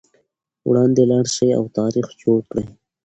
[0.69, 2.65] وړاندې لاړ شئ او تاریخ جوړ کړئ.